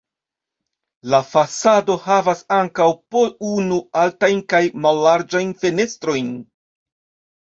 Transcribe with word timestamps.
La 1.13 1.17
fasado 1.33 1.97
havas 2.07 2.41
ankaŭ 2.57 2.87
po 3.15 3.23
unu 3.51 3.77
altajn 4.05 4.43
kaj 4.55 4.63
mallarĝajn 4.87 5.57
fenestrojn. 5.65 6.33